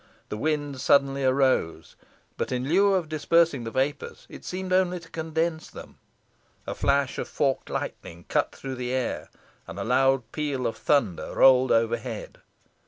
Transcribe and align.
The 0.29 0.37
wind 0.37 0.81
suddenly 0.81 1.23
arose, 1.23 1.95
but 2.35 2.51
in 2.51 2.67
lieu 2.67 2.95
of 2.95 3.07
dispersing 3.07 3.65
the 3.65 3.69
vapours 3.69 4.25
it 4.31 4.43
seemed 4.43 4.73
only 4.73 4.99
to 4.99 5.11
condense 5.11 5.69
them. 5.69 5.99
A 6.65 6.73
flash 6.73 7.19
of 7.19 7.27
forked 7.27 7.69
lightning 7.69 8.25
cut 8.27 8.51
through 8.51 8.77
the 8.77 8.91
air, 8.91 9.29
and 9.67 9.77
a 9.77 9.83
loud 9.83 10.23
peal 10.31 10.65
of 10.65 10.75
thunder 10.75 11.35
rolled 11.35 11.71
overhead. 11.71 12.39